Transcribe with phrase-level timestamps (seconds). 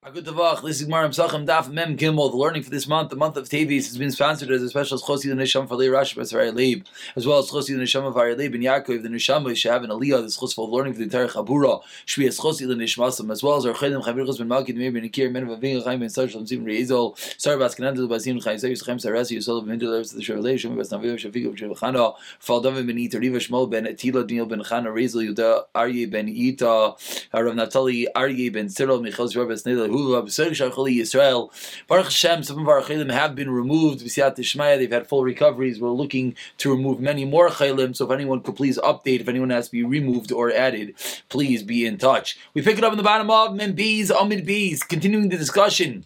[0.00, 2.30] Good Tavach, this is Gemara Pesachim Daf Mem Gimel.
[2.30, 4.96] The learning for this month, the month of Tevis, has been sponsored as a special
[4.96, 6.86] Chosi the Nisham for Leir Rashi Leib,
[7.16, 9.82] as well as Chosi the Nisham of Ari Leib and Yaakov the Nisham should have
[9.82, 10.22] an Aliyah.
[10.22, 13.42] This Chos for learning for the entire Chabura should be as Chosi the Nishmasam, as
[13.42, 16.08] well as our Chedim Chavirchos Ben Malki Dmeir Ben Akir Men of Avin Chaim Ben
[16.08, 20.12] Sar Shalom Zim Reizol Sar Baskanand the Basim Chaim Sayus Chaim Sarasi Yisol Ben Levis
[20.12, 23.84] the Sharlei Shom Bas Naviv Shafiq Ben Chana Fall David Ben Ita Riva Shmol Ben
[23.84, 26.94] Tila Daniel Ben Chana Reizol Yuda Aryeh Ben Ita
[27.34, 31.50] Rav Natali Aryeh Ben Cyril Michal Zvar Ben Snedel Hulu Abisar Chali Yisrael.
[31.86, 34.04] Baruch Hashem, some of our Chalim have been removed.
[34.04, 34.36] B'siyat
[34.78, 35.80] they've had full recoveries.
[35.80, 39.50] We're looking to remove many more Chalim, so if anyone could please update, if anyone
[39.50, 40.94] has to be removed or added,
[41.28, 42.38] please be in touch.
[42.54, 46.04] We pick it up in the bottom of Membees, Amid Bees, continuing the discussion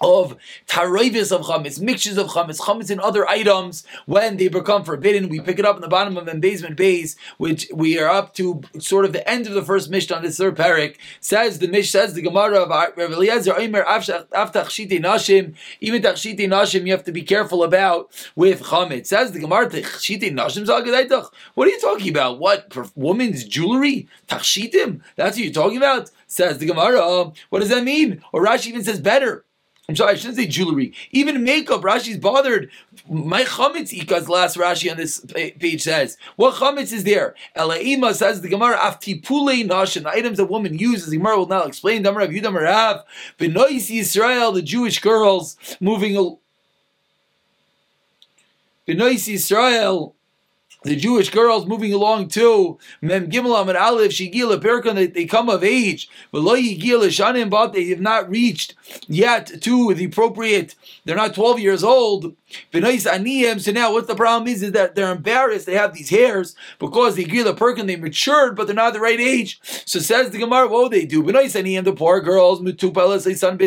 [0.00, 0.36] of
[0.66, 5.28] taroivis of chametz, mixtures of chametz, chametz and other items when they become forbidden.
[5.28, 8.60] We pick it up in the bottom of basement base, which we are up to
[8.78, 10.96] sort of the end of the first mishnah this third parak.
[11.20, 15.54] Says the mish says the Gemara of Rav Eliezer Omer Aftach Shite Nashim.
[15.80, 19.06] Even Tachshite Nashim, you have to be careful about with chametz.
[19.06, 21.30] Says the Gemara Tachshite Nashim Zagadaitach.
[21.54, 22.38] What are you talking about?
[22.38, 24.08] What woman's jewelry?
[24.28, 25.00] Tachshitim?
[25.16, 26.10] That's what you're talking about?
[26.26, 27.32] Says the Gemara.
[27.48, 28.22] What does that mean?
[28.32, 29.45] Or Rashi even says better.
[29.88, 30.92] I'm sorry, I shouldn't say jewelry.
[31.12, 32.70] Even makeup, Rashi's bothered.
[33.08, 35.20] My chametz ikas last Rashi on this
[35.60, 36.16] page says.
[36.34, 37.36] What chametz is there?
[37.56, 41.10] Elaima says the Gemara aftipule nashin, items that woman uses.
[41.10, 42.02] The Gemara will now explain.
[42.02, 43.04] Damar Rav Yudam Rav,
[43.38, 46.36] Benois Yisrael, the Jewish girls moving.
[48.88, 50.14] Benois Yisrael,
[50.86, 52.78] the Jewish girls moving along too.
[53.02, 56.42] Mem Gimel and Aleph Shigila Perkon they come of age, but
[57.08, 58.74] Shanim, but they have not reached
[59.08, 60.74] yet to the appropriate.
[61.04, 62.34] They're not twelve years old.
[62.72, 65.66] So now what the problem is is that they're embarrassed.
[65.66, 69.18] They have these hairs because they Gila Perkin they matured, but they're not the right
[69.18, 69.58] age.
[69.84, 71.22] So says the Gemara, what they do?
[71.22, 72.60] The poor girls
[73.34, 73.58] son.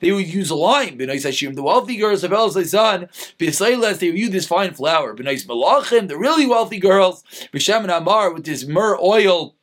[0.00, 0.98] They would use lime.
[0.98, 5.14] The wealthy girls son they would use this fine flour.
[5.14, 9.56] The really wealthy girls, and with this myrrh oil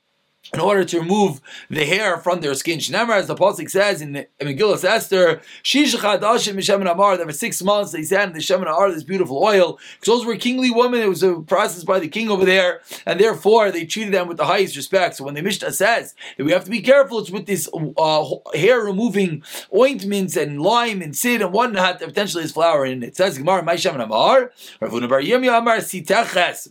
[0.53, 2.79] in order to remove the hair from their skin.
[2.79, 7.91] Shnemar, as the Pasuk says in Esther, Shish Chadashim Mishem Amar, that for six months
[7.91, 11.07] they sat in the Shem Amar, this beautiful oil, because those were kingly women, it
[11.09, 14.45] was a process by the king over there, and therefore they treated them with the
[14.45, 15.15] highest respect.
[15.15, 18.25] So when the Mishnah says that we have to be careful, it's with this uh,
[18.53, 23.07] hair removing ointments and lime and sid and whatnot, that potentially has flour in it.
[23.09, 26.69] It says Gemara, Shem Amar, Ravuna Bar Amar, Siteches,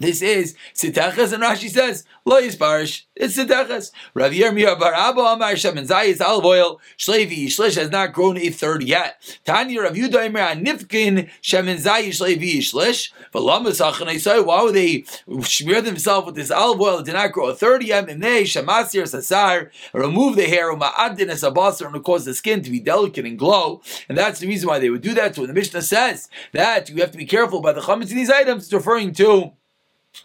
[0.00, 3.92] this is Sitachas, and Rashi says, Lo Yisparish, it's Sitachas.
[4.12, 8.50] Rav Yirmiyah Bar Abba Amar Shemen Zayis olive oil, Shlevi, Shlish has not grown a
[8.50, 9.22] third yet.
[9.44, 15.04] Tanya Rav Yudah Imer Anifkin, Shemen Zayis, Shlevi, Shlish, Valamasach, I say, why would they
[15.42, 18.08] smear themselves with this olive oil that did not grow a third yet?
[18.08, 22.70] And they, Shemasir Sasar, remove the hair, Ma'adin as Abasar, and cause the skin to
[22.70, 23.80] be delicate and glow.
[24.08, 25.36] And that's the reason why they would do that.
[25.36, 28.16] So when the Mishnah says that you have to be careful about the chametz in
[28.16, 29.52] these items, it's referring to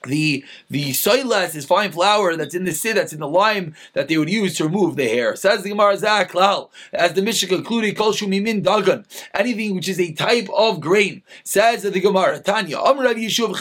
[0.05, 4.07] the the soilas is fine flour that's in the sid, that's in the lime that
[4.07, 5.35] they would use to remove the hair.
[5.35, 10.13] Says the Gemara Zaklal, as the Mishnah concluded, Kol Shumimin Dagan, anything which is a
[10.13, 11.23] type of grain.
[11.43, 13.57] Says the Gemara, Tanya, Amrav Yishuv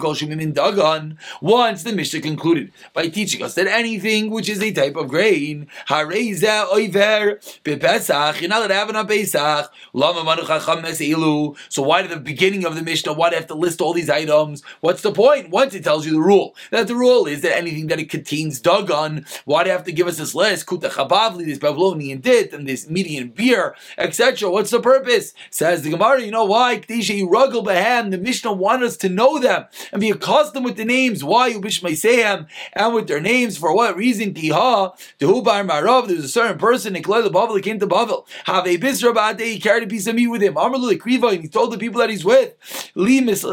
[0.00, 1.16] Kol Shumimin Dagan.
[1.40, 5.68] Once the Mishnah concluded by teaching us that anything which is a type of grain,
[5.88, 9.72] Hareza Oiver Bepesach, not allowed to have Pesach.
[9.92, 11.56] Lama Manuchacham Elu.
[11.68, 13.12] So why did the beginning of the Mishnah?
[13.12, 14.62] Why do I have to list all these items?
[14.80, 15.49] What's the point?
[15.50, 16.54] Once it tells you the rule.
[16.70, 19.92] That the rule is that anything that it contains Dagon, why do you have to
[19.92, 20.66] give us this list?
[20.66, 24.50] Kuta Chabavli, this Babylonian dit, and this Median beer, etc.
[24.50, 25.34] What's the purpose?
[25.50, 26.78] Says the Gemara, you know why?
[26.78, 31.22] The Mishnah wants us to know them and be accustomed with the names.
[31.22, 33.58] Why Ubishmaisehem and with their names.
[33.58, 34.34] For what reason?
[34.34, 38.26] Tiha, Tehubar Marav, there's a certain person, Nikolai the Bavel, came to Bavel.
[38.44, 40.54] Have a Bisra Bade, he carried a piece of meat with him.
[40.54, 42.54] Kriva, and he told the people that he's with.
[42.94, 43.44] Li Mas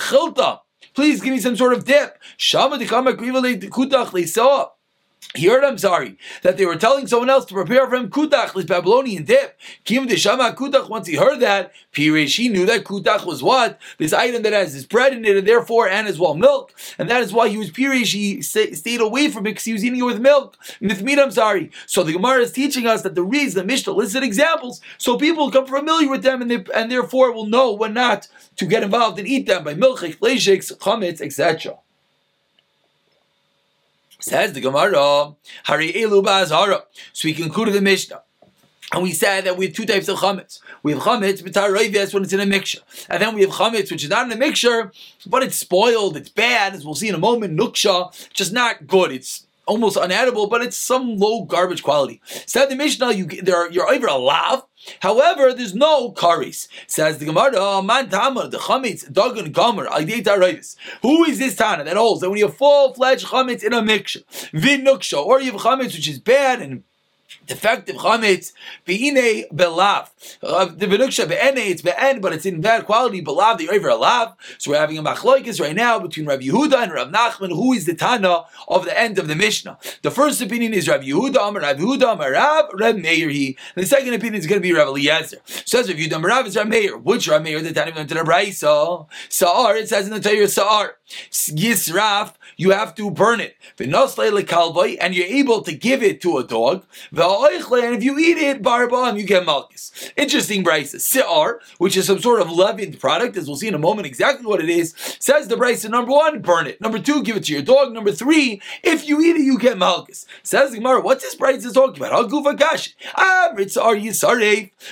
[0.00, 0.60] Chilta.
[0.98, 2.20] Please give me some sort of dip.
[4.10, 4.70] They saw.
[5.34, 8.54] He heard, I'm sorry, that they were telling someone else to prepare for him kutach,
[8.54, 9.60] this Babylonian dip.
[9.84, 13.78] Kim de shama kutach, once he heard that, Piresh, he knew that kutach was what?
[13.98, 16.72] This item that has this bread in it, and therefore, and as well milk.
[16.98, 19.84] And that is why he was Piresh, he stayed away from it because he was
[19.84, 20.56] eating it with milk.
[20.80, 21.72] Mithmeat, I'm sorry.
[21.86, 25.50] So the Gemara is teaching us that the reason the Mishnah listed examples, so people
[25.50, 29.18] become familiar with them and, they, and therefore will know when not to get involved
[29.18, 31.78] and eat them by milk, chametz, etc.
[34.20, 35.34] Says the Gemara,
[35.64, 36.82] Hari Elu Ba'azhara.
[37.12, 38.22] So we concluded the Mishnah.
[38.92, 40.60] And we said that we have two types of chametz.
[40.82, 42.80] We have chametz b'taravias when it's in a mixture,
[43.10, 44.92] and then we have chametz which is not in a mixture,
[45.26, 47.58] but it's spoiled, it's bad, as we'll see in a moment.
[47.58, 49.12] Nuksha, just not good.
[49.12, 52.22] It's almost unedible, but it's some low garbage quality.
[52.46, 54.64] Said the Mishnah, you there are, you're over a lav.
[55.00, 56.68] However, there's no karis.
[56.86, 61.96] Says the Gemara, man tamar the chametz dagon gomer aydei Who is this tana that
[61.96, 64.20] holds that when you have full fledged chametz in a mixture,
[64.52, 66.84] vinuksha, or you have chametz which is bad and
[67.46, 68.52] defective chametz
[68.86, 70.08] beine belav.
[70.40, 73.22] The benuksha beene it's be'en, but it's in bad quality.
[73.22, 74.34] Belav the over alav.
[74.58, 77.50] So we're having a machlokes right now between Rav Yehuda and Rav Nachman.
[77.50, 79.78] Who is the Tana of the end of the Mishnah?
[80.02, 83.28] The first opinion is Rav Yehuda, Amar Rav Yehuda, Amar Rav, Rav Meir.
[83.28, 83.56] He.
[83.74, 85.38] And the second opinion is going to be Rav Eliezer.
[85.46, 86.96] So says Rav Yehuda, Amar Rav is Rav Meir.
[86.96, 87.60] Which Rav Meir?
[87.60, 89.08] The Tana to the Brayso.
[89.28, 89.76] Saar.
[89.76, 90.96] It says in the Torah Saar.
[91.30, 92.34] Yisraf.
[92.56, 93.56] You have to burn it.
[93.78, 96.84] And you're able to give it to a dog
[97.20, 100.10] and if you eat it, barbam, you get malchus.
[100.16, 101.00] Interesting brisa.
[101.00, 104.46] Si'ar, which is some sort of leavened product, as we'll see in a moment exactly
[104.46, 106.80] what it is, says the brisa, number one, burn it.
[106.80, 107.92] Number two, give it to your dog.
[107.92, 110.26] Number three, if you eat it, you get malchus.
[110.42, 112.12] Says the Gemara, what's this brisa talking about?
[112.12, 112.94] I'll Hagufa gash.
[113.14, 113.52] Ah.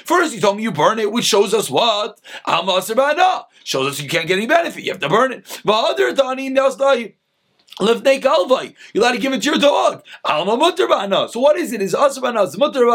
[0.05, 2.21] First, you told me you burn it, which shows us what?
[3.65, 4.85] Shows us you can't get any benefit.
[4.85, 5.61] You have to burn it.
[5.65, 6.39] But other than
[7.79, 8.75] Lifnei kalvai.
[8.95, 10.03] You're allowed to give it to your dog.
[10.25, 10.89] Alma mutter
[11.29, 11.83] So what is it?
[11.83, 12.87] Is asabana, mutter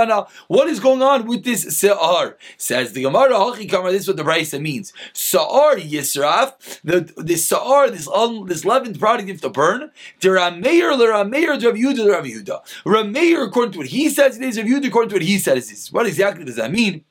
[0.48, 2.38] What is going on with this se'ar?
[2.57, 4.92] Says the Gemara, Hachi Kamar, this is what the Brisa means.
[5.13, 10.98] Se'ar Yisraf, the, this se'ar, this, un, this leavened product you have to burn, Rameir,
[10.98, 12.84] Rameir, Rav Yehuda, Rav Yehuda.
[12.84, 15.69] Rameir, according to what he says it is, Rav Yehuda, according to what he says
[15.69, 15.92] it is.
[15.92, 17.06] What exactly does that mean?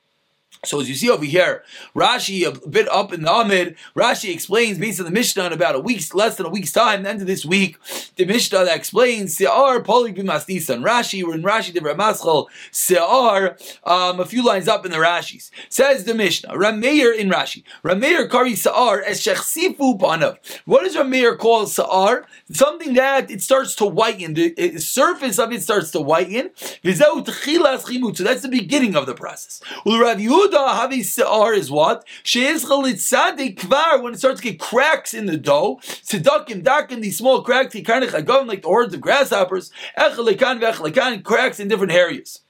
[0.62, 1.64] So as you see over here,
[1.96, 5.74] Rashi a bit up in the Amid, Rashi explains based on the Mishnah in about
[5.74, 7.78] a week's less than a week's time, the end of this week,
[8.16, 10.84] the Mishnah that explains Se'ar Polig B'Masnisan.
[10.84, 15.50] Rashi, we're in Rashi the Ramaschal Se'ar, um, a few lines up in the Rashis.
[15.70, 20.36] Says the Mishnah, Rameir in Rashi, Rameir Kari Se'ar es Shechsifu Panav.
[20.66, 22.26] What does Rameir call Se'ar?
[22.52, 26.50] Something that it starts to whiten, the surface of it starts to whiten.
[26.84, 26.90] So
[28.24, 29.62] that's the beginning of the process.
[29.86, 32.06] Rav Yud Yehuda Havi Se'ar is what?
[32.24, 37.74] Kvar, when it starts to get cracks in the dough, tzedakim dakim, these small cracks,
[37.74, 42.40] like the hordes of grasshoppers, echalikan v'echalikan, cracks in different areas.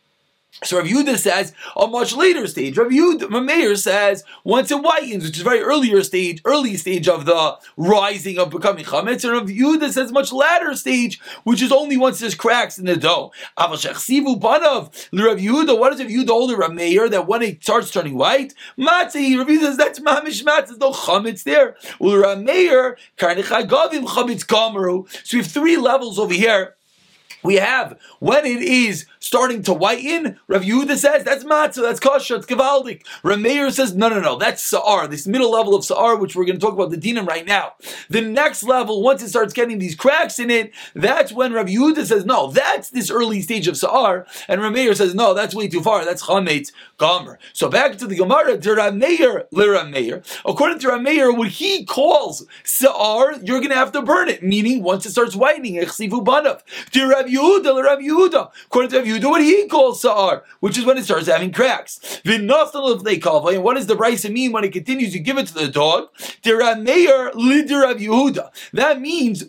[0.63, 2.77] So Rav Yehuda says a much later stage.
[2.77, 7.25] Rav Yehuda Meir says once it whitens, which is very earlier stage, early stage of
[7.25, 9.25] the rising of becoming chametz.
[9.25, 12.97] And Rav Yehuda says much latter stage, which is only once there's cracks in the
[12.97, 13.33] dough.
[13.59, 15.79] Aval Sivu Panav Rav Yehuda.
[15.79, 19.39] What does Rav Yehuda hold Rav Meir that when it starts turning white, matzah.
[19.39, 20.67] Rav Yehuda says that's mamish matzah.
[20.67, 21.77] There's no chametz there.
[21.99, 25.09] Well, Rav Meir karnichagavim chametz kamaru.
[25.25, 26.75] So we have three levels over here
[27.43, 30.37] we have when it is starting to whiten.
[30.49, 33.05] Rav Yehuda says that's matzah, that's kosher, it's gavaldik.
[33.23, 35.07] Rameir says no, no, no, that's sa'ar.
[35.07, 37.75] This middle level of sa'ar, which we're going to talk about the dinim right now.
[38.09, 42.07] The next level, once it starts getting these cracks in it, that's when Rav Yehuda
[42.07, 45.81] says no, that's this early stage of sa'ar, and Rameir says no, that's way too
[45.81, 46.05] far.
[46.05, 47.39] That's chametz gomer.
[47.53, 50.27] So back to the Gemara, to Rameir, Rameir.
[50.45, 54.83] According to Rameir, what he calls sa'ar, you're going to have to burn it, meaning
[54.83, 56.63] once it starts whitening, echsivu banav.
[56.91, 58.51] To Rav Yehuda, Rav Yehuda.
[58.67, 62.21] According to Rav Yehuda, what he calls Sa'ar, which is when it starts having cracks.
[62.25, 65.15] And what does the Brisa mean when it continues?
[65.15, 66.09] You give it to the dog.
[68.73, 69.45] That means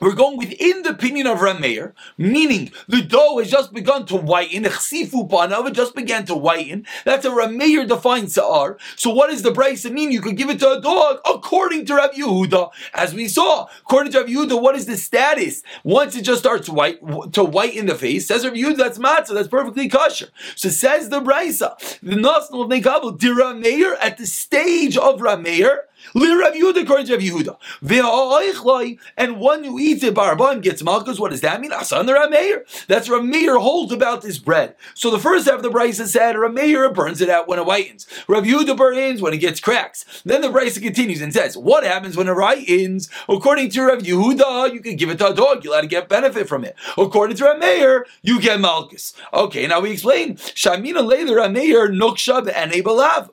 [0.00, 4.64] we're going within the opinion of Rameir, meaning the dough has just begun to whiten,
[4.64, 6.86] it just began to whiten.
[7.04, 8.78] That's a Rameir defined Sa'ar.
[8.96, 10.12] So what does the Braisa mean?
[10.12, 13.68] You could give it to a dog according to Rav Yehuda, as we saw.
[13.80, 15.62] According to Rav Yehuda, what is the status?
[15.84, 17.00] Once it just starts white
[17.32, 20.28] to white in the face, says Rav Yehuda, that's matzah, that's perfectly kosher.
[20.54, 25.78] So says the Braisa, the Nasnal of Nekabel, Rameir at the stage of Rameir,
[26.14, 28.98] Rav Yehuda, according to Rav Yehuda.
[29.16, 31.18] And one who eats it, Barabam gets malchus.
[31.18, 31.72] What does that mean?
[31.72, 32.86] Asan Rameir.
[32.86, 34.74] That's Rameir holds about this bread.
[34.94, 38.06] So the first half of the Brisa said Rameir burns it out when it whitens.
[38.28, 40.22] Rav Yehuda burns when it gets cracks.
[40.24, 43.08] Then the Brisa continues and says, what happens when it whitens?
[43.28, 45.64] According to Rav Yehuda, you can give it to a dog.
[45.64, 46.76] You'll have to get benefit from it.
[46.98, 49.14] According to Rameir, you get malchus.
[49.32, 50.36] Okay, now we explain.
[50.36, 53.30] Shamina Leila Rameir Nuksha and Balav.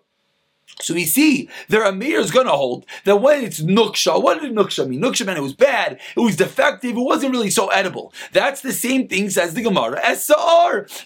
[0.82, 4.54] So we see the Amir is going to hold that when it's nuksha, what did
[4.54, 5.02] nuksha mean?
[5.02, 8.14] Nuksha meant it was bad, it was defective, it wasn't really so edible.
[8.32, 10.32] That's the same thing, says the Gemara, as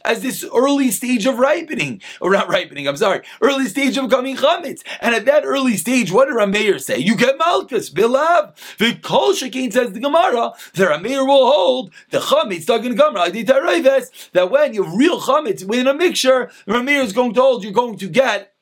[0.06, 4.38] as this early stage of ripening, or not ripening, I'm sorry, early stage of coming
[4.38, 4.84] chametz.
[5.02, 7.00] And at that early stage, what did Rameir say?
[7.00, 8.56] You get malchus, bilav.
[8.78, 14.52] The kol shekin says the Gemara, the Rameir will hold the chametz, talking Gemara, that
[14.52, 17.98] when you have real chametz within a mixture, Rameir is going to hold, you're going
[17.98, 18.53] to get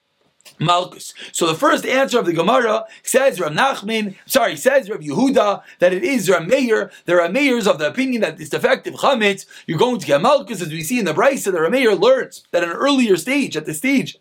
[0.60, 1.14] Malchus.
[1.32, 5.94] So the first answer of the Gemara says Rav Nachman, sorry, says Rav Yehuda that
[5.94, 6.92] it is Rav Meir.
[7.06, 9.46] There are mayors of the opinion that it's defective chametz.
[9.66, 11.52] You're going to get Malchus, as we see in the Brisa.
[11.52, 14.18] The Rav Meir learns that at an earlier stage, at the stage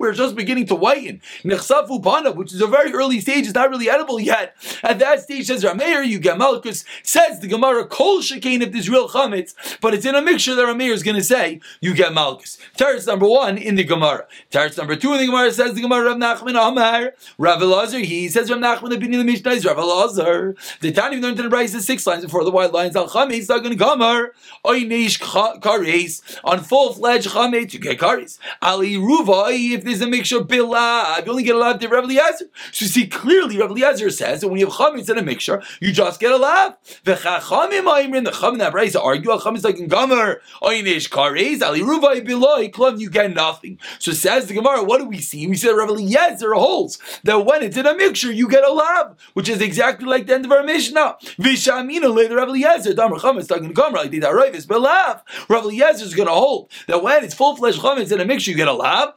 [0.00, 1.20] we're just beginning to whiten.
[1.44, 4.56] Nechsafu pana, which is a very early stage, is not really edible yet.
[4.82, 6.84] At that stage, says Rameir, you get Malchus.
[7.02, 10.62] Says the Gemara, kol shekain if there's real chametz, but it's in a mixture that
[10.62, 12.58] Rameir is going to say, you get Malchus.
[12.78, 14.26] Teretz number one in the Gemara.
[14.50, 17.12] Teretz number two in the Gemara says the Gemara Rav Nachman Amar.
[17.36, 20.56] Rav Elazar, he says Rav Nachman, the opinion the Mishnah is Rav Elazar.
[20.80, 22.96] The Tani learned in the Bryce six lines before the white lines.
[22.96, 24.28] Al chametz, dagan gamar.
[24.64, 25.20] Oinish
[25.60, 26.22] kares.
[26.42, 28.38] On full-fledged chametz, you get kares.
[28.62, 31.18] Ali ruva, if there's a mixture bilav.
[31.18, 32.46] You uh, only get a lav to Rav Eliezer.
[32.72, 35.62] So you see clearly Rav Eliezer says that when you have chametz in a mixture,
[35.80, 36.76] you just get a lav.
[37.04, 41.62] The chachamim aimrin the chachamim that brayz argue al chametz like in gomer oynish kares
[41.62, 43.78] ali ruvai biloi klum you get nothing.
[43.98, 44.84] So says the Gemara.
[44.84, 45.46] What do we see?
[45.46, 48.72] We see that Rav Eliezer holds that when it's in a mixture, you get a
[48.72, 51.16] lav, which is exactly like the end of our Mishnah.
[51.38, 55.22] Vishamina the Rav Eliezer damar chametz talking gomer like the daroivis bilav.
[55.48, 58.52] Rav Eliezer is going to hold that when it's full flesh chametz in a mixture,
[58.52, 59.14] you get a lav.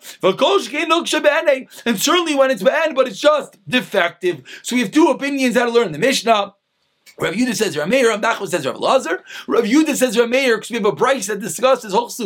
[1.86, 4.44] And certainly when it's banned, but it's just defective.
[4.64, 6.54] So we have two opinions how to learn the Mishnah.
[7.20, 9.24] Rav Yudah says Rav Meir, Rav Nachman says Rav Lazar.
[9.48, 12.24] Rav Yudah says Rav Meir because we have a Bryce that discusses Hochsu.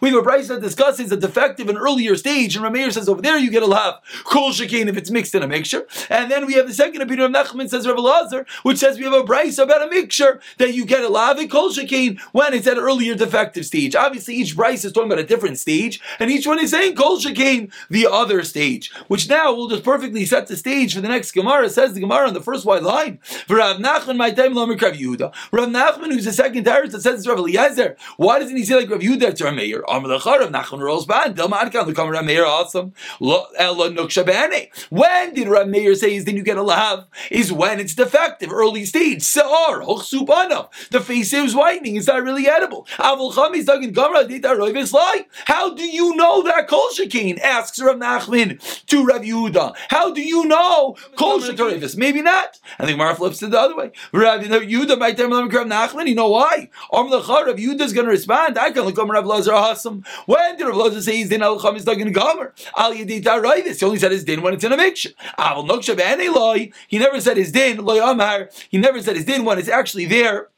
[0.00, 3.08] We have a Bryce that discusses a defective an earlier stage, and Rav Meir says
[3.08, 5.86] over there you get a lav kol shekain if it's mixed in a mixture.
[6.08, 9.04] And then we have the second opinion of Nachman says Rav Lazar, which says we
[9.04, 12.54] have a Bryce about a mixture that you get a lav and kol shekain when
[12.54, 13.94] it's at an earlier defective stage.
[13.94, 17.18] Obviously, each Bryce is talking about a different stage, and each one is saying kol
[17.18, 21.32] shekain the other stage, which now will just perfectly set the stage for the next
[21.32, 21.68] Gemara.
[21.68, 23.18] Says the Gemara on the first white line.
[23.48, 25.32] Rav Nachman Nachman, my time Lamer Rav Yehuda.
[25.52, 27.96] Rav Nachman, who's the second terrorist that says it's Rav Eliezer.
[28.16, 29.82] Why doesn't he say like Rav Yehuda to Rav Meir?
[29.82, 31.34] Lachar, Rav Nachman rolls back.
[31.34, 32.92] Del Madkan, Lekam Rav Meir awesome.
[33.20, 34.68] Ella eh, Nuksha Bane.
[34.90, 37.06] When did Rav Meir say is then you get a lav?
[37.30, 39.22] Is when it's defective, early stage.
[39.22, 40.88] Se'ar, Hochsubanav.
[40.90, 41.96] The face is whitening.
[41.96, 42.86] It's not really edible.
[42.98, 45.26] Avul Chamis Dagin Gamra Dita Roivis Lai.
[45.46, 47.40] How do you know that Kol Shekin?
[47.40, 49.74] Asks Rav Nachman to Rav Yehuda.
[49.88, 51.96] How do you know Kol Shekin?
[51.96, 52.58] Maybe not.
[52.78, 53.90] I think Mara flips it the other way.
[54.12, 56.08] Yehuda might tell Rav Nachman.
[56.08, 56.70] You know why?
[56.90, 58.58] Om Lachar Rav Yehuda is going to respond.
[58.58, 60.06] I can look Rav Lazar Hasam.
[60.26, 62.54] When did Rav Lazar say he's din al Cham is to gomer?
[62.76, 63.80] Al Yedita Raivis.
[63.80, 65.10] He only said his din when it's in a mixture.
[65.38, 66.70] Aval Noksha Loy.
[66.88, 68.50] He never said his din Loy Amar.
[68.68, 70.48] He never said his din when it's actually there.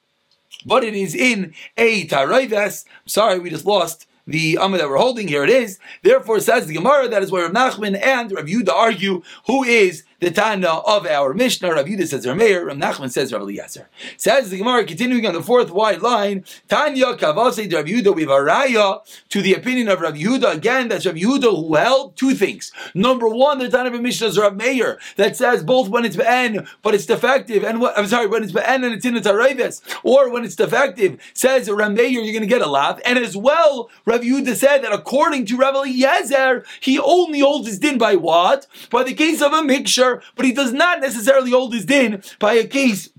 [0.66, 2.84] But it is in a Tarayves.
[3.06, 5.28] Sorry, we just lost the Amma that we're holding.
[5.28, 5.78] Here it is.
[6.02, 10.04] Therefore, says the Gemara, that is where Rav Nachman and Rav Yudah argue who is
[10.20, 11.72] the Tana of our Mishnah.
[11.72, 13.88] Rav Yudah says Rav Rav Nachman says Rav Eliezer.
[14.16, 18.30] Says the Gemara, continuing on the fourth wide line, Tanya Kavase Rav Yudah, we have
[18.30, 20.54] a raya to the opinion of Rav Yehuda.
[20.54, 22.72] Again, that's Rav Yehuda who held two things.
[22.94, 26.66] Number one, the Tana of Mishnah is Rav Meir, that says both when it's Be'en,
[26.82, 29.80] but it's defective, and what, I'm sorry, when it's Be'en and it's in the Taravis,
[30.02, 33.00] or when it's defective, says Rav Meir, you're going to get a laugh.
[33.04, 37.78] And as well, Rav Yehuda said that according to Rav Eliezer, he only holds his
[37.78, 38.66] din by what?
[38.90, 42.54] By the case of a mixture but he does not necessarily hold his din by
[42.54, 43.10] a case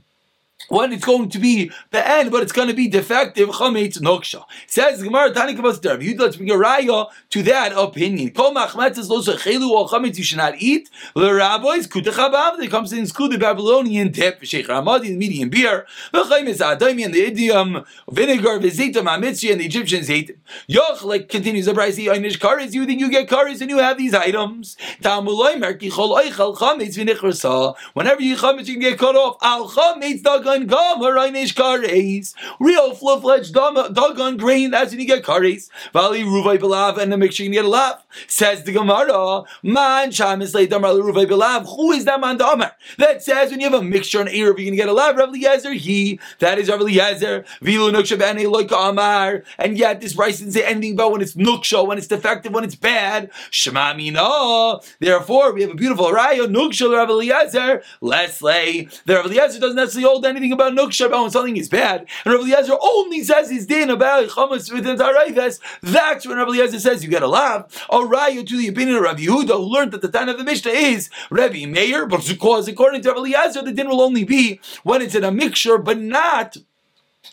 [0.69, 4.43] when it's going to be the end, but it's going to be defective, chametz noksha.
[4.67, 6.01] Says Gemara Tani Derb.
[6.01, 8.31] You let's bring a raya to that opinion.
[8.31, 10.89] Kol machmetzes lo shechelu or chametz you should not eat.
[11.15, 12.57] The rabbis kutechabav.
[12.57, 15.85] They comes in school the Babylonian tip sheikh ramadi the medium beer.
[16.11, 20.37] The chayim is adami and the idiom vinegar v'zitim amitzri and the Egyptian zaytim.
[20.69, 21.97] Yoch like continues the price.
[21.97, 22.73] Einish karis.
[22.73, 24.77] You think you get karis and you have these items.
[25.01, 27.75] Tamuloi merki chol oichal chametz v'nichrasa.
[27.93, 29.37] Whenever you chametz you can get cut off.
[29.41, 32.33] Al chametz dagan Dogan Gam Kares.
[32.59, 35.69] Real full fledged Dogan grain, that's when you get Kares.
[35.93, 38.05] Vali Ruvai Belav, and the mixture you get a laugh.
[38.27, 41.65] Says the Gemara, Man Shamis Le Damar Ruvai Belav.
[41.75, 42.71] Who is that man Damar?
[42.97, 45.15] That says when you have a mixture and Erev, you're going to get a laugh.
[45.15, 47.45] Rav Eliezer, he, that is Rav Eliezer.
[47.61, 49.43] Vilu Nuksha Bani Loika Amar.
[49.57, 52.63] And yet this rice didn't say anything about when it's Nuksha, when it's defective, when
[52.63, 53.31] it's bad.
[53.51, 54.79] Shema Mina.
[54.99, 57.83] Therefore, we have a beautiful Raya, Nuksha Rav Eliezer.
[58.01, 58.87] Let's lay.
[59.05, 62.33] The Rav Eliezer doesn't necessarily hold anything about Nuksha about when something is bad, and
[62.33, 67.03] Rabbi Eliezer only says his din about chametz within Tarayves, that's when Rabbi Eliezer says
[67.03, 67.65] you get a lav.
[67.89, 70.43] A raya to the opinion of Rabbi Yehuda, who learned that the time of the
[70.43, 74.59] Mishnah is Rabbi Meir, but because according to Rabbi Eliezer, the din will only be
[74.83, 76.57] when it's in a mixture, but not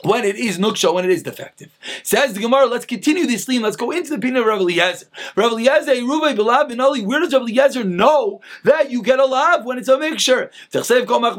[0.02, 1.70] when it is nuksha, when it is defective.
[2.02, 3.62] Says the Gemara, let's continue this theme.
[3.62, 5.06] Let's go into the opinion of Rav Eliezer.
[5.36, 9.24] Rav Eliezer, Ruve, Belav, and Ali, where does Rav Eliezer know that you get a
[9.24, 10.50] lav when it's a mixture?
[10.72, 11.38] You should not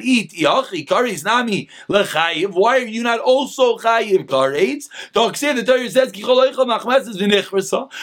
[0.00, 0.32] eat.
[2.50, 4.88] Why are you not also chayiv karetz?
[5.12, 6.12] The Torah says,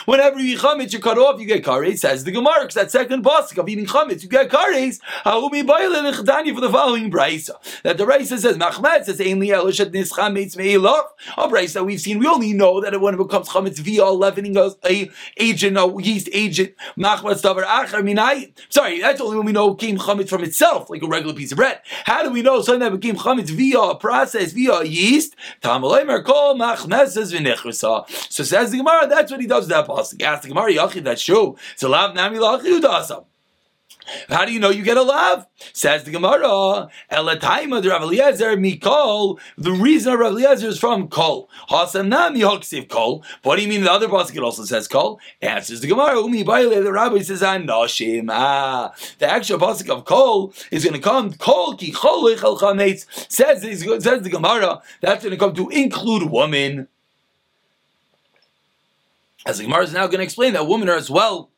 [0.06, 2.00] whenever you eat chametz, you cut off, you get karetz.
[2.00, 5.00] Says the Gemara, because that second basik of eating chametz, you get karetz.
[5.24, 5.50] For
[6.62, 7.51] the following brisa.
[7.84, 11.06] That the brisa says, Machmet says Ein Liel Shet Nischametz Meilach.
[11.36, 14.56] A brayse that we've seen, we only know that when it becomes chametz via leavening
[14.56, 16.75] a agent, a yeast agent.
[16.96, 18.51] Machmet Davar Acher Minai.
[18.70, 21.58] Sorry, that's only when we know came chametz from itself, like a regular piece of
[21.58, 21.82] bread.
[22.06, 25.36] How do we know something that became chametz via a process, via yeast?
[25.63, 28.08] Tamalemer Kol Machmet says V'Nechrasa.
[28.32, 30.22] So says the Gemara, that's what he does with that pasuk.
[30.22, 31.58] Ask the Gemara, Yachid, that's true.
[31.77, 33.25] So Lav Nami Lachi Udasam.
[34.30, 35.46] How do you know you get a love?
[35.74, 39.40] Says the Gemara, Elataima the Rav Eliezer Mikol.
[39.58, 41.50] The reason Rav Eliezer is from Kol.
[41.70, 43.24] Hasanam Yoksiv Kol.
[43.44, 45.20] What do you mean the other pasuk also says Kol?
[45.42, 46.22] Answers the Gemara.
[46.22, 46.84] Umi Baile.
[46.84, 48.28] The Rabbi says Anoshim.
[48.30, 53.06] Ah, the actual pasuk of Kol is going to come Kol Ki Chol Chametz.
[53.32, 56.88] Says says the Gemara that's going to come to include woman.
[59.46, 61.50] As the Gemara is now going to explain that women are as well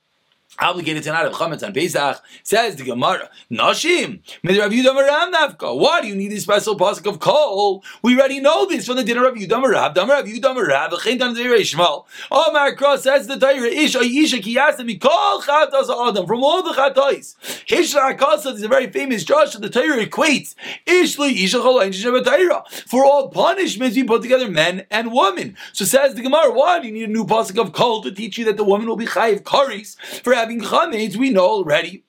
[0.60, 2.22] obligated to not have chametz on Pesach.
[2.44, 7.84] Says the Gemara, Nashim, Why do you need this special pasuk of kol?
[8.02, 11.20] We already know this from the dinner of Yudam Rav, Dam Rav Yudam Rav, V'chein
[11.20, 12.06] Tam Zirei Shmuel.
[12.32, 16.74] Omar Cross says the Torah, Ish Ayisha Ki Yasim Mikol Chatos Adam, from all the
[16.74, 17.36] Chatos.
[17.66, 20.56] Hishra Akasa is a very famous Josh the Torah equates
[20.86, 25.58] Ishli Isha Chol For all punishments, we put together men and women.
[25.72, 28.38] So says the Gemara, why do you need a new pasuk of kol to teach
[28.38, 32.04] you that the woman will be chayiv karis for having chametz, we know already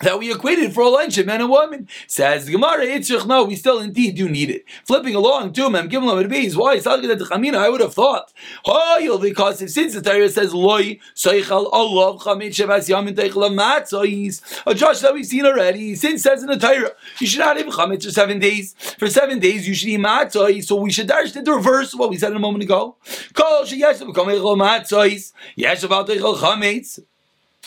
[0.00, 1.88] that we equated for a lunch men and women.
[2.06, 4.64] Says the Gemara, Itzrich, no, we still indeed do need it.
[4.84, 6.76] Flipping along to Mem Gimel Amid Beis, why?
[6.86, 8.32] I would have thought,
[8.66, 14.74] oh, because since the Torah says, Loi, Seichel, Allah, Chamet, Shavas, Yamin, Teichel, Matzos, a
[14.74, 16.90] Josh that we've seen already, since says in the Torah,
[17.20, 18.74] you should not have Chamet for seven days.
[18.98, 22.10] For seven days, you should eat Matzos, so we should dash the reverse of what
[22.10, 22.96] we said a moment ago.
[23.32, 27.00] Kol, Sheyesh, Matzos, Yesh, about Chametz,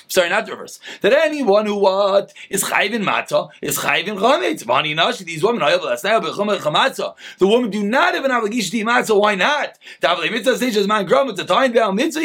[0.07, 0.79] sorry, not the reverse.
[1.01, 4.63] That anyone who what is chayvin matzah is chayvin chametz.
[4.63, 9.15] Vani nashi these women The women do not have an obligation to.
[9.15, 9.77] Why not?
[10.01, 12.21] Tavalei mitzvah says man grom it's a time down mitzvah.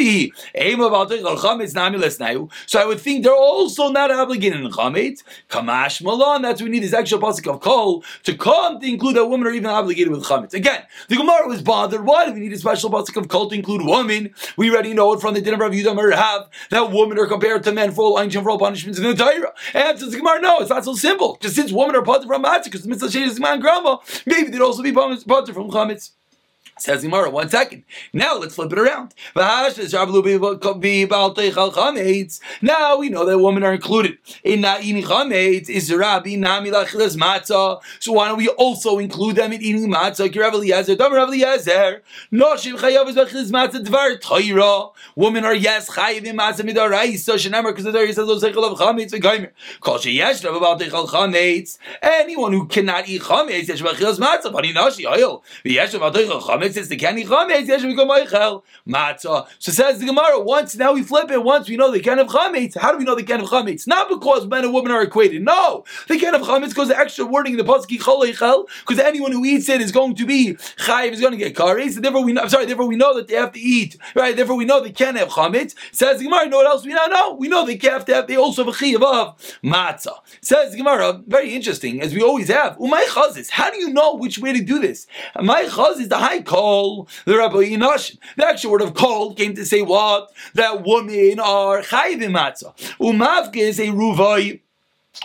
[0.55, 2.51] Aim about chametz nami lesnayu.
[2.65, 5.23] So I would think they're also not obligated in chametz.
[5.49, 6.41] Kamash malon.
[6.41, 9.47] That's what we need this extra pasuk of kol to come to include that women
[9.47, 10.53] are even obligated with chametz.
[10.53, 12.05] Again, the Gemara was bothered.
[12.05, 14.33] Why do we need a special pasuk of kol to include women?
[14.57, 17.71] We already know it from the dinner of Yudah Merhav that women are compared to
[17.71, 19.53] men for all and for all punishments in the Torah.
[19.73, 21.37] Says the Gemara, no, it's not so simple.
[21.41, 24.61] Just since women are part from matzah, because the mitzvah is man grandma, maybe they'd
[24.61, 26.11] also be part from chametz.
[26.77, 27.85] Says Gemara, one second.
[28.11, 29.13] Now let's flip it around.
[29.35, 29.69] Now
[32.97, 34.65] we know that women are included in.
[34.65, 35.89] Is
[37.15, 37.81] matzah?
[37.99, 40.25] So why don't we also include them in eating matzah?
[45.15, 47.35] Women are yes chayiv in matzah midaraisa.
[47.35, 49.51] Shenamar because the Torah says lo seichel of chametz v'gaimer.
[49.79, 51.77] Kol sheyesh rav about teichel chametz.
[52.01, 54.51] Anyone who cannot eat chametz yesh lachilas matzah.
[54.51, 55.41] But he noshi oil.
[55.63, 59.47] Yesh about teichel chametz says the kani chametz, yesh become moichel matzah.
[59.59, 60.39] So says the Gemara.
[60.39, 61.43] Once now we flip it.
[61.43, 62.77] Once we know the can of chametz.
[62.77, 63.87] How do we know the can of chametz?
[63.87, 65.41] Not because men and women are equated.
[65.41, 69.31] No, the can of chametz because the extra wording in the pasuk chol because anyone
[69.31, 72.01] who eats it is going to be chayiv is going to get kares.
[72.01, 72.41] Therefore we know.
[72.41, 72.65] I'm sorry.
[72.65, 73.97] Therefore we know that they have to eat.
[74.15, 74.35] Right.
[74.35, 75.75] Therefore we know they can have chametz.
[75.91, 76.47] Says the Gemara.
[76.49, 77.33] Know what else we now know?
[77.33, 78.27] We know they have to have.
[78.27, 80.17] They also have a chayiv of matzah.
[80.41, 81.21] Says the Gemara.
[81.27, 82.77] Very interesting, as we always have.
[82.77, 83.49] Umay chazis.
[83.49, 85.07] How do you know which way to do this?
[85.41, 88.17] My chaz is the high the Rabbi Yinash.
[88.37, 90.31] The actual word of kol came to say what?
[90.53, 92.75] That women are chayvim matzah.
[92.99, 94.61] Umavke is a ruvai.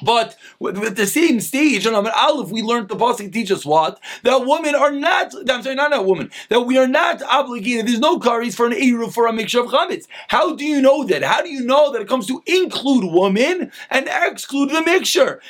[0.02, 4.00] But with, the same stage, on Amar Aleph, we learned the Pasuk teach us what?
[4.22, 7.98] That women are not, I'm sorry, not a woman, that we are not obligated, there's
[8.00, 10.06] no karis for an Eruv for a mixture of chametz.
[10.28, 11.22] How do you know that?
[11.22, 15.40] How do you know that it comes to include women and exclude the mixture?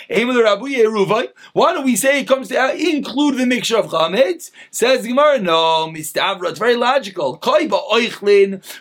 [1.52, 4.50] Why don't we say it comes to uh, include the mixture of chametz?
[4.70, 7.40] Says Gemara, no, Mistavra, it's very logical.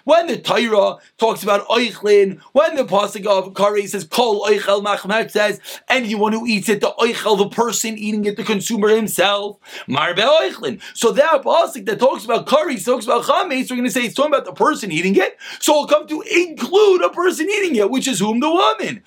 [0.03, 5.31] When the Torah talks about oichlin, when the Pasuk of Kari says kol oichel machmet
[5.49, 9.57] says anyone who eats it, the oichel, the person eating it, the consumer himself.
[9.87, 10.81] Marbe oichlin.
[10.93, 14.15] So that pasuk that talks about curry, talks about chametz, we're going to say it's
[14.15, 15.37] talking about the person eating it.
[15.59, 19.03] So it'll come to include a person eating it, which is whom the woman.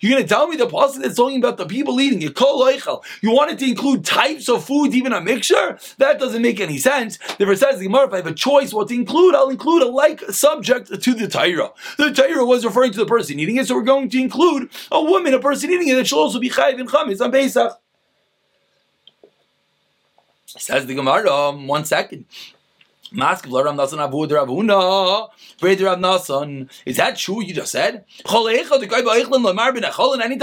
[0.00, 2.34] You're going to tell me the pasuk that's talking about the people eating it.
[2.34, 3.04] kol oichel.
[3.22, 5.78] You want it to include types of foods, even a mixture?
[5.98, 7.18] That doesn't make any sense.
[7.38, 11.02] The says, if I have a choice what to include, I'll include a like subject
[11.02, 11.72] to the Torah.
[11.96, 15.02] The Torah was referring to the person eating it, so we're going to include a
[15.02, 17.80] woman, a person eating it, that should also be chayiv in chametz on Pesach.
[20.46, 22.24] Says the Gemara, um, one second.
[23.12, 25.28] Mask Rav Nasan Abu Rav Huna,
[25.62, 26.68] Rav Nasan.
[26.84, 27.42] Is that true?
[27.42, 28.04] You just said.
[28.26, 28.80] Anytime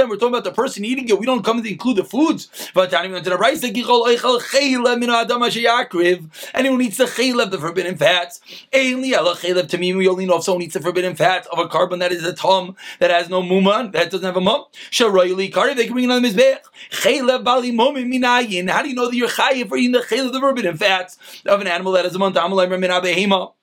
[0.09, 2.49] we're talking about the person eating it, we don't come to include the foods.
[2.75, 3.17] Anyone
[6.81, 8.41] eats the chaylev, the forbidden fats.
[8.73, 12.33] We only know if someone eats the forbidden fats of a korban that is a
[12.33, 14.65] tom that has no muman, that doesn't have a mum.
[14.91, 16.59] Sharoyli they can bring it mizbech.
[16.91, 18.69] Chaylev bali momin minayin.
[18.69, 21.61] How do you know that you're chayiv for eating the chaylev, the forbidden fats of
[21.61, 22.33] an animal that has a mum?
[22.53, 23.62] Amalei Ramin Abehima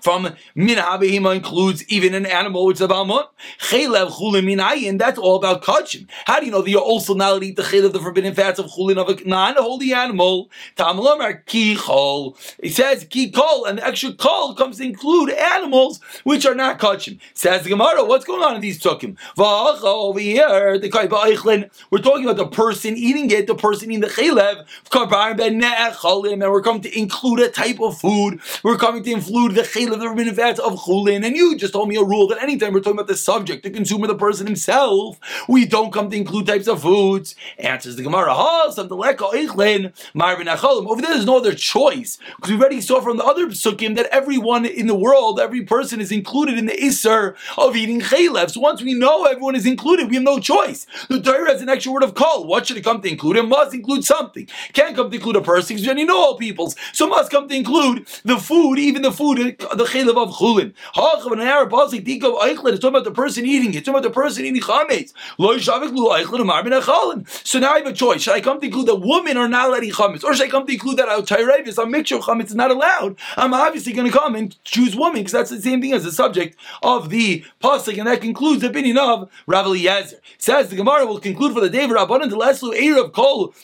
[0.00, 3.24] from min habehima includes even an animal which is about mon.
[3.58, 4.98] Chelev chulin minayin.
[4.98, 6.08] That's all about kachim.
[6.26, 8.66] How do you know that you're also not eat the chelev, the forbidden fats of
[8.66, 10.48] chulin of a non-holy animal?
[10.76, 12.36] Tamalomar ki chol.
[12.58, 16.78] It says ki kol, and the extra kol comes to include animals which are not
[16.78, 17.18] kachim.
[17.34, 19.16] Says the Gemara, what's going on in these tukim?
[19.38, 24.66] Over here, the We're talking about the person eating it, the person eating the chelev.
[24.92, 28.40] And we're coming to include a type of food.
[28.62, 31.88] We're coming to include the chayla, the forbidden fats of chulin, and you just told
[31.88, 35.18] me a rule that anytime we're talking about the subject, the consumer, the person himself,
[35.48, 37.34] we don't come to include types of foods.
[37.58, 40.88] Answers the Gemara, ha, some eichlin, marvin acholim.
[40.88, 44.06] over there, there's no other choice because we already saw from the other psukim that
[44.06, 48.50] everyone in the world, every person is included in the isser of eating chaylev.
[48.50, 50.86] So once we know everyone is included, we have no choice.
[51.08, 52.46] The Torah has an extra word of call.
[52.46, 53.36] What should it come to include?
[53.36, 54.48] It must include something.
[54.72, 56.76] Can't come to include a person because you already know all peoples.
[56.92, 60.72] So must come to include the food, even the food, the chaylev of chulin.
[60.94, 62.72] Ha'achav an Arab pasuk dikav eichlet.
[62.72, 63.74] It's talking about the person eating.
[63.74, 65.12] It's talking about the person eating chametz.
[65.38, 67.28] Lo yishavik lu eichlet umar ben achalin.
[67.46, 68.22] So now I have a choice.
[68.22, 70.66] Should I come to include that women are not allowed chametz, or should I come
[70.66, 73.16] to include that a tyrevis, a mixture of chametz is not allowed?
[73.36, 76.12] I'm obviously going to come and choose woman because that's the same thing as the
[76.12, 80.20] subject of the pasuk, and that concludes the opinion of Rav Eliezer.
[80.38, 83.54] Says the Gemara will conclude for the day of Rabbanan to Leslu of Kol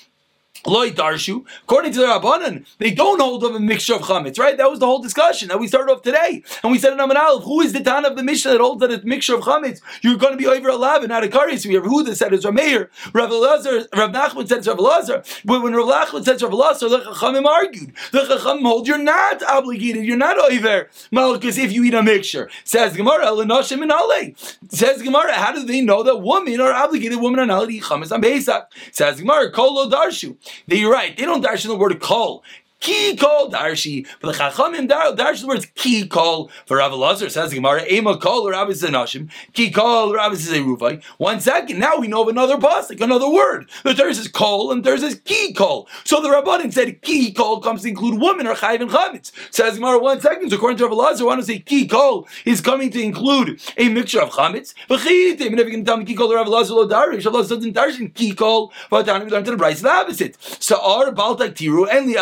[0.65, 1.45] Darshu.
[1.65, 4.57] According to the Rabbanan, they don't hold of a mixture of chametz, right?
[4.57, 6.43] That was the whole discussion that we started off today.
[6.63, 8.81] And we said in Amin Aleph, who is the Tan of the Mishnah that holds
[8.81, 9.81] that a mixture of chametz?
[10.03, 11.57] You're going to be over 11, not a kari.
[11.59, 12.89] So we have Huda said it's Rameir.
[13.13, 15.43] Rav Elazar, Rav Nachman said Rav Elazar.
[15.45, 17.93] But when Rav Nachman said Rav Elazar, the Chachamim argued.
[18.13, 22.51] The Chachamim hold you're not obligated, you're not over Malchus if you eat a mixture.
[22.65, 24.35] Says Gemara, Lenashim and Ale.
[24.69, 27.75] Says Gemara, how do they know that women are obligated, women are not allowed to
[27.75, 28.71] eat chametz on Pesach?
[28.93, 30.37] Says Gemara, Kolo Darshu.
[30.69, 31.17] That you're right.
[31.17, 32.43] They don't dash in the word call.
[32.79, 34.07] Ki kol darshi.
[34.21, 36.51] For the Chachamim darsh the words ki kol.
[36.67, 39.31] For Rav Lazar says the Gemara, ema kol or Rabbi Zanashim.
[39.55, 41.03] Ki kol Rabbi Ruvai.
[41.17, 41.79] One second.
[41.79, 43.71] Now we know of another pasuk, another word.
[43.83, 45.89] The third says kol and the third says ki kol.
[46.05, 49.33] So the Rabbanim said ki kol comes to include women or chayiv and chametz.
[49.51, 50.53] Says the Gemara, one second.
[50.53, 54.21] According to Rav Lazar, want to say ki kol is coming to include a mixture
[54.21, 54.75] of chametz.
[54.89, 55.47] V'chitim.
[55.47, 57.75] And if you can tell me ki kol Rav Lazar lo darish, Rav Lazar doesn't
[57.75, 58.73] darshin ki kol.
[58.91, 60.37] But we learned to the Bryce the opposite.
[60.71, 62.19] Our baltak tiru and the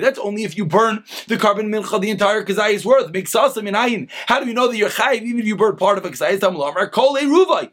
[0.00, 3.10] that's only if you burn the korban mincha, the entire kazayis worth.
[3.10, 4.08] Makes minayin.
[4.26, 6.40] How do you know that you're chayiv even if you burn part of a kazayis?
[6.40, 7.70] Tamar kol a ruvai.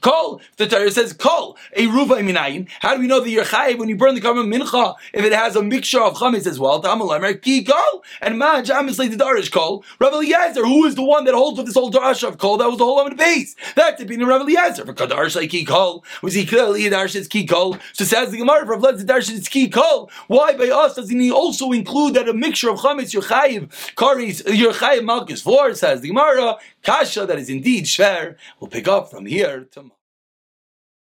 [0.00, 0.40] Kol.
[0.56, 1.56] The Torah says kol.
[1.74, 2.68] A ruva minayin.
[2.80, 5.32] How do we know that you're chayiv when you burn the korban mincha if it
[5.32, 6.82] has a mixture of chametz as well?
[6.82, 8.02] Tamalamer ki kol.
[8.20, 9.84] And man obviously the darish kol.
[9.98, 12.56] Rav Eliezer, who is the one that holds with this whole darash of kol?
[12.56, 13.54] That was the whole of the base.
[13.74, 14.86] That's the opinion of Rav Eliezer.
[14.86, 16.04] For kadarsh like ki kol.
[16.22, 17.76] Was he clearly a darsh is ki kol?
[17.92, 18.64] So says the Gemara.
[18.66, 20.10] For Rav darsh is ki kol.
[20.28, 24.42] Why by us does he also include that a mixture of chametz you're chayiv karis
[24.46, 25.74] you're chayiv malchus for?
[25.74, 26.56] Says the Gemara.
[26.82, 28.36] Kasha that is indeed shver.
[28.58, 29.99] We'll pick up from here tomorrow.